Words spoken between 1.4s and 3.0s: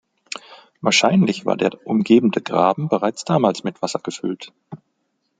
war der umgebende Graben